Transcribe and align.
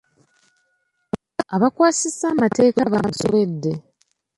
Abakwasisa 1.55 2.25
emateeka 2.33 2.81
bansobedde. 2.93 3.71